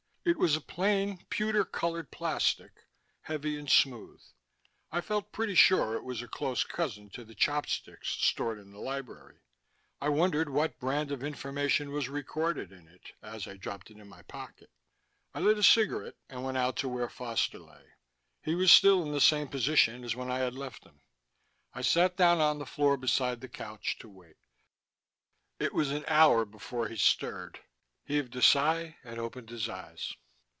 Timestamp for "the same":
19.13-19.47